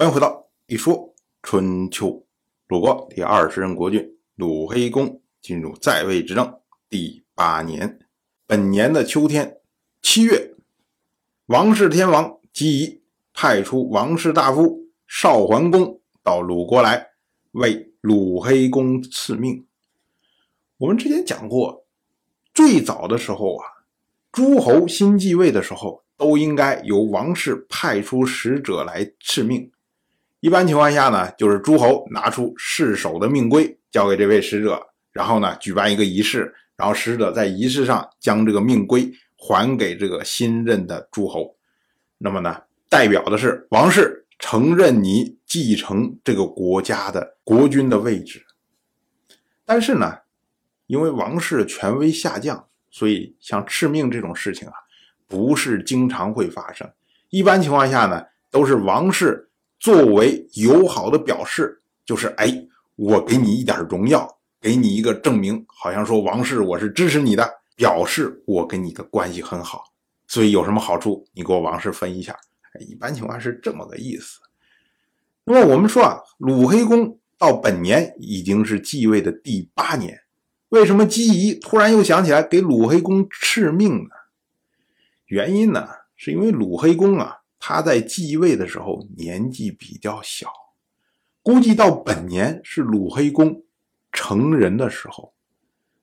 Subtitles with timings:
[0.00, 2.24] 欢迎回到一说春秋。
[2.68, 7.98] 鲁国第二十任国君鲁黑公进入在位执政第八年，
[8.46, 9.58] 本年的秋天
[10.00, 10.54] 七月，
[11.48, 13.02] 王室天王姬仪
[13.34, 17.10] 派出王室大夫少桓公到鲁国来
[17.50, 19.66] 为鲁黑公赐命。
[20.78, 21.84] 我们之前讲过，
[22.54, 23.66] 最早的时候啊，
[24.32, 29.70] 诸侯新继位的时候，都应该由王室派出使者来赐命。
[30.40, 34.80] 一般情况下呢，就是诸侯拿出世守的命规交给这位使者，
[35.12, 41.54] 然后呢举办一个仪式，然后使者在仪式上将这个命规还给这个新任的诸侯。
[42.16, 48.42] 那么呢，代表的是王室承认你继承这个国家的国君的位置。
[49.66, 50.20] 但是呢，
[50.86, 54.72] 因为王室权威下降，所以像敕命这种事情啊，
[55.28, 56.90] 不是经常会发生。
[57.28, 59.48] 一般情况下呢，都是王室。
[59.80, 62.54] 作为友好的表示，就是哎，
[62.96, 64.28] 我给你一点荣耀，
[64.60, 69.84] 给你一个证明，好像说王室我是支持你的，表示我跟你的关系很好，
[70.26, 72.36] 所以有什么好处，你给我王室分一下。
[72.78, 74.38] 一般情况是这么个意思。
[75.44, 80.20] 那么我们说啊，鲁黑公到本年已经是继位的第八年，
[80.68, 84.10] 为什么姬仪突然又想起来给鲁黑公赐命呢？
[85.24, 87.38] 原因呢，是因为鲁黑公啊。
[87.62, 90.50] 他在继位的时候年纪比较小，
[91.42, 93.62] 估计到本年是鲁黑公
[94.10, 95.34] 成人的时候，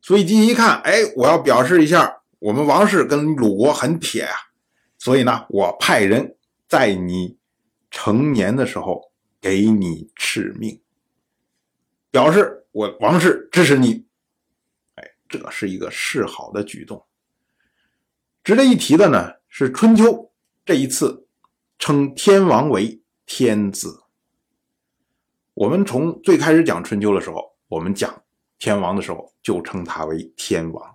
[0.00, 4.34] 所以姬一看，哎，我要表示一下，我们王室跟鲁国很铁啊，
[4.96, 6.36] 所以呢，我派人
[6.66, 7.36] 在你
[7.90, 10.80] 成年的时候给你赐命，
[12.10, 14.06] 表示我王室支持你。
[14.94, 17.04] 哎，这是一个示好的举动。
[18.42, 20.32] 值得一提的呢是春秋
[20.64, 21.21] 这一次。
[21.82, 24.04] 称天王为天子。
[25.52, 28.22] 我们从最开始讲春秋的时候，我们讲
[28.60, 30.94] 天王的时候，就称他为天王。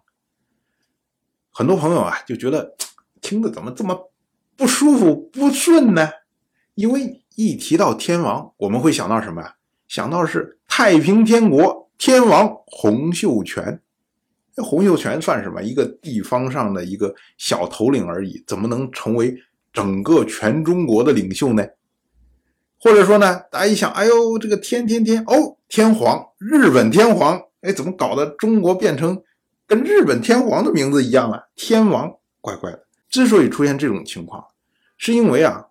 [1.51, 2.77] 很多朋友啊，就觉得
[3.19, 4.13] 听着怎么这么
[4.55, 6.09] 不舒服、不顺呢？
[6.75, 9.55] 因为一提到天王，我们会想到什么呀？
[9.89, 13.81] 想到是太平天国天王洪秀全。
[14.55, 15.61] 洪秀全算什么？
[15.61, 19.37] 一个地方上的一个小头领而已，怎么能成为？
[19.73, 21.65] 整个全中国的领袖呢，
[22.79, 29.21] 或者说呢，大家一想，哎呦，这个天天天哦，天皇，日本天皇，哎，怎么搞得中国变成
[29.65, 31.49] 跟日本天皇的名字一样了？
[31.55, 32.85] 天王，怪怪的。
[33.09, 34.45] 之所以出现这种情况，
[34.97, 35.67] 是因为啊，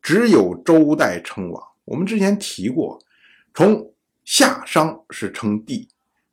[0.00, 1.62] 只有周代称王。
[1.84, 2.98] 我们之前提过，
[3.54, 3.92] 从
[4.24, 5.88] 夏商是称帝，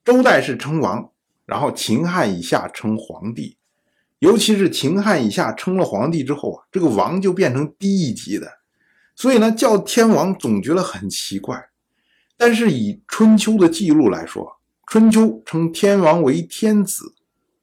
[0.05, 1.11] 周代是称王，
[1.45, 3.57] 然后秦汉以下称皇帝。
[4.19, 8.51] 尤其是秦汉以下称了皇帝之后啊，这个王就变成低一级的，
[9.15, 11.69] 所以呢叫天王总觉得很奇怪。
[12.37, 17.15] 但是以春秋的记录来说，春秋称天王为天子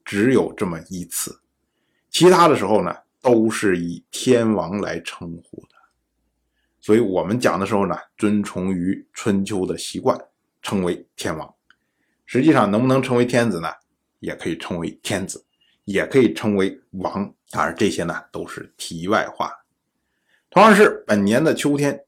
[0.05, 1.41] 只有这么一次，
[2.11, 5.77] 其他的时候呢都是以天王来称呼的。
[6.81, 10.19] 所以我们讲的时候呢，遵从于春秋的习惯，
[10.62, 11.55] 称为天王。
[12.27, 13.69] 实际上能不能成为天子呢？
[14.21, 15.46] 也可以称为天子。
[15.87, 19.53] 也可以称为王，当然这些呢都是题外话。
[20.51, 22.05] 同样是本年的秋天，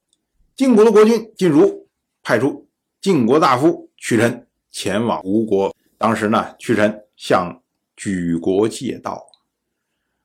[0.57, 1.89] 晋国的国君晋如
[2.23, 2.69] 派出
[3.01, 5.73] 晋国大夫屈臣前往吴国。
[5.97, 7.63] 当时呢，屈臣向
[7.97, 9.25] 举国借道。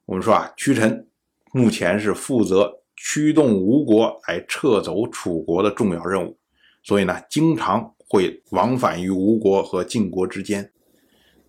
[0.06, 1.08] 我们说啊，屈臣
[1.52, 6.36] 目前是负责驱动吴国来撤走楚国的重要任务，
[6.82, 10.72] 所以呢，经常会往返于吴国和晋国之间。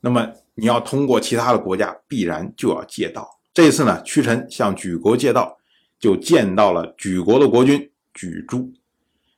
[0.03, 0.31] 那么。
[0.55, 3.29] 你要通过其他的国家，必然就要借道。
[3.53, 5.59] 这次呢，屈臣向举国借道，
[5.99, 8.73] 就见到了举国的国君举珠。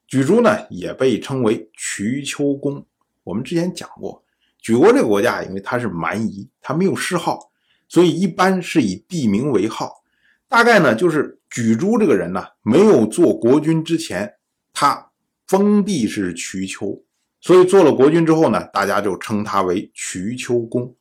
[0.06, 2.87] 举珠呢，也被称为瞿丘公。
[3.25, 4.22] 我们之前讲过，
[4.59, 7.50] 举国这个国家，因为它是蛮夷，它没有谥号，
[7.88, 10.05] 所以一般是以地名为号。
[10.49, 14.34] 大概呢，就是举珠这个人呢，没有做国君之前，
[14.72, 15.10] 他
[15.46, 17.02] 封地是瞿丘，
[17.40, 20.94] 所以做了国君之后呢，大家就称他为瞿丘公。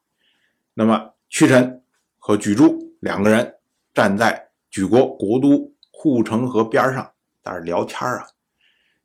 [0.77, 1.81] 那么，屈臣
[2.18, 3.56] 和举珠两个人
[3.94, 8.27] 站在举国国都护城河边上，在那聊天啊。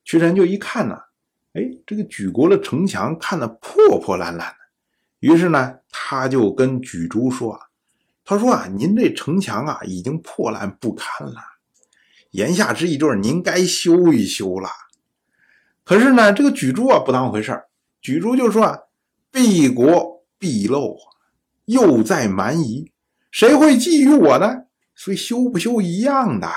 [0.02, 0.99] 屈臣就一看呢，
[1.52, 4.56] 哎，这个举国的城墙看得破破烂烂的。
[5.20, 7.61] 于是呢，他就跟举珠说：“啊，
[8.25, 11.37] 他说啊，您这城墙啊，已经破烂不堪了。
[12.32, 14.69] 言下之意就是您该修一修了。
[15.84, 17.69] 可是呢，这个举珠啊，不当回事儿。
[18.00, 18.81] 举珠就说啊，
[19.31, 20.96] 敝国敝陋。”
[21.66, 22.90] 又在蛮夷，
[23.30, 24.64] 谁会觊觎我呢？
[24.94, 26.48] 所以修不修一样的。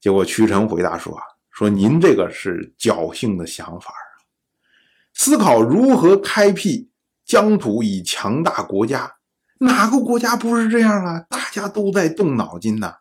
[0.00, 4.06] 结果屈臣回答说：“啊，说您这个是侥幸的想法啊，
[5.12, 6.88] 思考如何开辟
[7.24, 9.16] 疆土以强大国家，
[9.58, 11.26] 哪个国家不是这样啊？
[11.28, 12.94] 大家都在动脑筋呢。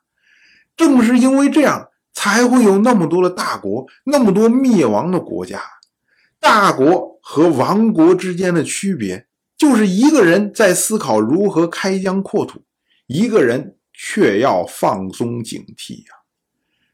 [0.75, 5.61] 正是因为这样，才会有那么多的大国，那么多灭亡的国家。
[6.39, 9.26] 大国和王国之间的区别，
[9.57, 12.63] 就是一个人在思考如何开疆扩土，
[13.07, 16.13] 一个人却要放松警惕呀。”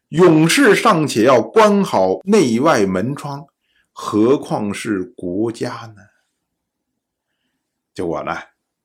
[0.10, 3.46] 勇士尚且要关好内外门窗，
[3.92, 6.02] 何况是国家呢？
[7.96, 8.32] 结果呢，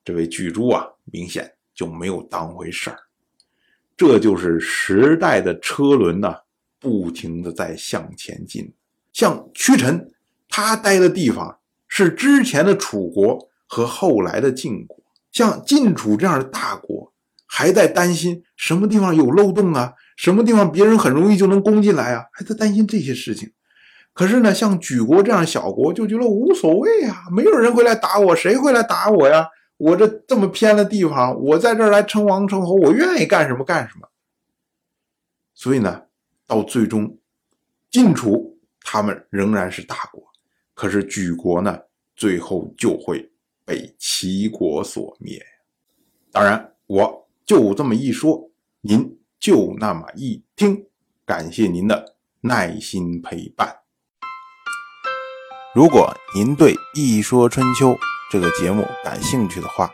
[0.03, 2.97] 这位巨猪啊，明显就没有当回事儿。
[3.95, 6.35] 这就是时代的车轮呐，
[6.79, 8.73] 不停的在向前进。
[9.13, 10.11] 像屈臣，
[10.47, 14.97] 他待的地方是之前的楚国和后来的晋国，
[15.31, 17.13] 像晋楚这样的大国，
[17.45, 19.93] 还在担心什么地方有漏洞啊？
[20.17, 22.25] 什么地方别人很容易就能攻进来啊？
[22.33, 23.53] 还在担心这些事情。
[24.11, 29.47] 可是呢，像举国这样小国就觉得无所谓啊，没有人会来打我，谁会来打我呀？
[29.77, 34.09] 我这这么偏的地方，我在这儿来称王称侯，我愿意干什么干什么。
[35.53, 36.01] 所以呢，
[36.47, 37.17] 到最终，
[37.91, 40.21] 晋楚他们仍然是大国，
[40.73, 41.79] 可是举国呢，
[42.15, 43.31] 最后就会
[43.69, 45.39] 被齐国所灭。
[46.31, 48.49] 当然，我就这么一说，
[48.81, 49.15] 您。
[49.39, 50.83] 就那么一听，
[51.25, 53.73] 感谢您的耐心陪伴。
[55.73, 57.91] 如果您对《一说春秋》
[58.29, 59.89] 这个节目感兴趣的话，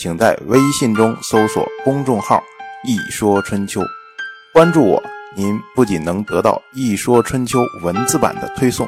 [0.00, 2.42] 请在微信中搜索公众号
[2.84, 3.80] “一说春秋”，
[4.52, 5.00] 关注我。
[5.36, 8.84] 您不仅能得到《一说春秋》文字版的推送，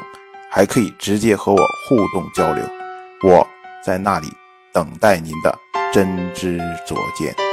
[0.49, 2.65] 还可以直接和我互动交流。
[3.23, 3.47] 我
[3.83, 4.27] 在那里
[4.73, 5.57] 等待您的
[5.91, 7.50] 真知灼见。